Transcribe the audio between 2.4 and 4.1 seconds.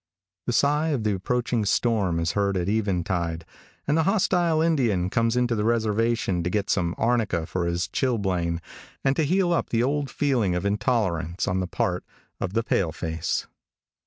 at eventide, and the